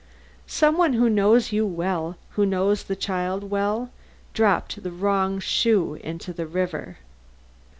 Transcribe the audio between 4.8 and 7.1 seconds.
the wrong shoe into the river."